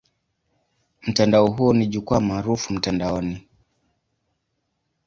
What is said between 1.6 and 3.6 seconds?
ni jukwaa maarufu mtandaoni.